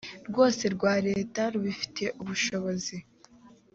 rwose 0.29 0.63
rwa 0.75 0.93
leta 1.07 1.41
rubifitiye 1.53 2.09
ubushobozi 2.21 2.95